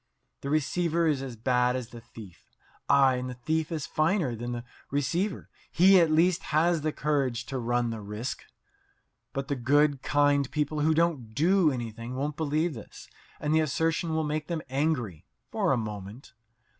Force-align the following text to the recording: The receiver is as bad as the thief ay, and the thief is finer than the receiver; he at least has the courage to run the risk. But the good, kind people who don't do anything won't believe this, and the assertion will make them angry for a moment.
The 0.41 0.49
receiver 0.49 1.05
is 1.05 1.21
as 1.21 1.35
bad 1.35 1.75
as 1.75 1.89
the 1.89 2.01
thief 2.01 2.49
ay, 2.89 3.17
and 3.17 3.29
the 3.29 3.35
thief 3.35 3.71
is 3.71 3.85
finer 3.85 4.35
than 4.35 4.51
the 4.51 4.63
receiver; 4.89 5.47
he 5.71 5.99
at 5.99 6.09
least 6.09 6.41
has 6.45 6.81
the 6.81 6.91
courage 6.91 7.45
to 7.45 7.59
run 7.59 7.91
the 7.91 8.01
risk. 8.01 8.45
But 9.31 9.47
the 9.47 9.55
good, 9.55 10.01
kind 10.01 10.49
people 10.49 10.79
who 10.79 10.95
don't 10.95 11.35
do 11.35 11.69
anything 11.71 12.15
won't 12.15 12.35
believe 12.35 12.73
this, 12.73 13.09
and 13.39 13.53
the 13.53 13.59
assertion 13.59 14.15
will 14.15 14.23
make 14.23 14.47
them 14.47 14.63
angry 14.71 15.27
for 15.51 15.71
a 15.71 15.77
moment. 15.77 16.33